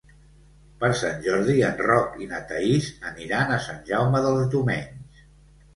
Per 0.83 0.89
Sant 1.01 1.21
Jordi 1.25 1.55
en 1.67 1.77
Roc 1.89 2.17
i 2.27 2.31
na 2.33 2.41
Thaís 2.53 2.89
aniran 3.13 3.53
a 3.53 3.61
Sant 3.69 3.87
Jaume 3.93 4.25
dels 4.29 4.53
Domenys. 4.57 5.25